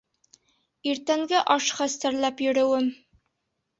[0.93, 2.93] Иртәнге аш хәстәрләп йөрөүем.